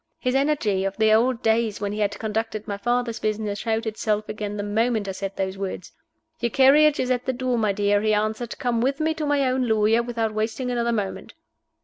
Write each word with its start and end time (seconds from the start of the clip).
His 0.17 0.33
energy 0.33 0.83
of 0.83 0.97
the 0.97 1.13
old 1.13 1.43
days 1.43 1.79
when 1.79 1.91
he 1.91 1.99
had 1.99 2.17
conducted 2.17 2.67
my 2.67 2.75
father's 2.75 3.19
business 3.19 3.59
showed 3.59 3.85
itself 3.85 4.27
again 4.29 4.57
the 4.57 4.63
moment 4.63 5.07
I 5.07 5.11
said 5.11 5.35
those 5.35 5.59
words. 5.59 5.91
"Your 6.39 6.49
carriage 6.49 6.99
is 6.99 7.11
at 7.11 7.27
the 7.27 7.33
door, 7.33 7.59
my 7.59 7.71
dear," 7.71 8.01
he 8.01 8.11
answered. 8.11 8.57
"Come 8.57 8.81
with 8.81 8.99
me 8.99 9.13
to 9.13 9.27
my 9.27 9.45
own 9.47 9.67
lawyer, 9.67 10.01
without 10.01 10.33
wasting 10.33 10.71
another 10.71 10.91
moment." 10.91 11.35